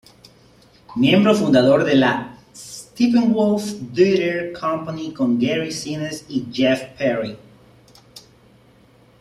Miembro 0.95 1.35
fundador 1.35 1.83
de 1.83 1.93
la 1.93 2.35
Steppenwolf 2.55 3.75
Theatre 3.93 4.51
Company, 4.51 5.13
con 5.13 5.37
Gary 5.37 5.71
Sinise 5.71 6.25
y 6.27 6.47
Jeff 6.51 6.81
Perry. 6.97 7.37